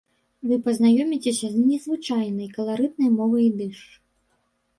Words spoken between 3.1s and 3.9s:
мовай ідыш.